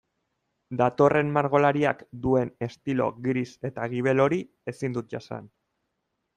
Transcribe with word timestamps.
Datorren 0.79 1.29
margolariak 1.35 2.01
duen 2.23 2.53
estilo 2.69 3.11
gris 3.29 3.47
eta 3.71 3.87
gibel 3.95 4.25
hori 4.27 4.43
ezin 4.75 4.99
dut 5.01 5.15
jasan. 5.19 5.51